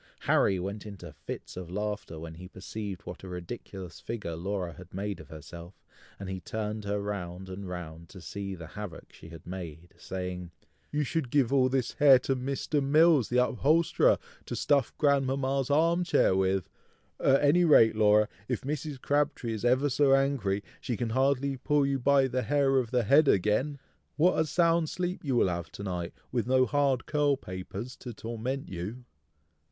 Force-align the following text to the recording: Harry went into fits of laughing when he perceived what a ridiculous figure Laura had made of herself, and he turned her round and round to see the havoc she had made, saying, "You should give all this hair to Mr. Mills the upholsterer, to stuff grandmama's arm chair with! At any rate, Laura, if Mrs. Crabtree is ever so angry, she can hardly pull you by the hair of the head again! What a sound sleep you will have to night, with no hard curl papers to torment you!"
Harry 0.21 0.57
went 0.59 0.83
into 0.87 1.13
fits 1.13 1.55
of 1.55 1.69
laughing 1.69 2.19
when 2.19 2.33
he 2.33 2.47
perceived 2.47 3.03
what 3.03 3.21
a 3.21 3.27
ridiculous 3.29 3.99
figure 3.99 4.35
Laura 4.35 4.73
had 4.73 4.91
made 4.95 5.19
of 5.19 5.27
herself, 5.29 5.75
and 6.19 6.27
he 6.27 6.39
turned 6.39 6.85
her 6.85 6.99
round 6.99 7.47
and 7.49 7.69
round 7.69 8.09
to 8.09 8.19
see 8.19 8.55
the 8.55 8.65
havoc 8.65 9.13
she 9.13 9.29
had 9.29 9.45
made, 9.45 9.93
saying, 9.99 10.49
"You 10.91 11.03
should 11.03 11.29
give 11.29 11.53
all 11.53 11.69
this 11.69 11.91
hair 11.91 12.17
to 12.21 12.35
Mr. 12.35 12.81
Mills 12.83 13.29
the 13.29 13.45
upholsterer, 13.47 14.17
to 14.47 14.55
stuff 14.55 14.91
grandmama's 14.97 15.69
arm 15.69 16.03
chair 16.03 16.35
with! 16.35 16.67
At 17.19 17.43
any 17.43 17.63
rate, 17.63 17.95
Laura, 17.95 18.27
if 18.47 18.61
Mrs. 18.61 18.99
Crabtree 18.99 19.53
is 19.53 19.63
ever 19.63 19.87
so 19.87 20.15
angry, 20.15 20.63
she 20.79 20.97
can 20.97 21.11
hardly 21.11 21.57
pull 21.57 21.85
you 21.85 21.99
by 21.99 22.27
the 22.27 22.41
hair 22.41 22.79
of 22.79 22.89
the 22.89 23.03
head 23.03 23.27
again! 23.27 23.77
What 24.15 24.39
a 24.39 24.45
sound 24.45 24.89
sleep 24.89 25.23
you 25.23 25.35
will 25.35 25.47
have 25.47 25.71
to 25.73 25.83
night, 25.83 26.13
with 26.31 26.47
no 26.47 26.65
hard 26.65 27.05
curl 27.05 27.37
papers 27.37 27.95
to 27.97 28.15
torment 28.15 28.67
you!" 28.67 29.05